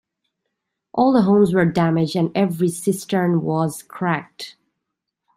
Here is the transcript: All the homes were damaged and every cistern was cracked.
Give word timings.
All 0.93 1.13
the 1.13 1.21
homes 1.21 1.53
were 1.53 1.63
damaged 1.63 2.15
and 2.15 2.31
every 2.33 2.69
cistern 2.69 3.43
was 3.43 3.83
cracked. 3.83 4.57